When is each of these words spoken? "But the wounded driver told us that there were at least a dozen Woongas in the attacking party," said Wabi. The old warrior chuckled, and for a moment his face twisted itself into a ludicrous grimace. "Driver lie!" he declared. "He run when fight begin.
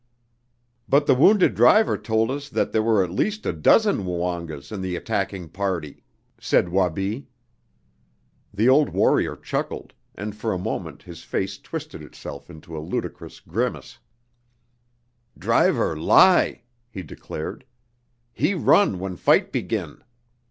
"But 0.89 1.05
the 1.05 1.13
wounded 1.13 1.53
driver 1.53 1.95
told 1.95 2.31
us 2.31 2.49
that 2.49 2.71
there 2.71 2.81
were 2.81 3.03
at 3.03 3.11
least 3.11 3.45
a 3.45 3.53
dozen 3.53 4.03
Woongas 4.03 4.71
in 4.71 4.81
the 4.81 4.95
attacking 4.95 5.49
party," 5.49 6.01
said 6.39 6.69
Wabi. 6.69 7.27
The 8.51 8.67
old 8.67 8.89
warrior 8.89 9.35
chuckled, 9.35 9.93
and 10.15 10.35
for 10.35 10.53
a 10.53 10.57
moment 10.57 11.03
his 11.03 11.21
face 11.21 11.59
twisted 11.59 12.01
itself 12.01 12.49
into 12.49 12.75
a 12.75 12.81
ludicrous 12.81 13.39
grimace. 13.41 13.99
"Driver 15.37 15.95
lie!" 15.95 16.63
he 16.89 17.03
declared. 17.03 17.63
"He 18.33 18.55
run 18.55 18.97
when 18.97 19.15
fight 19.17 19.51
begin. 19.51 20.03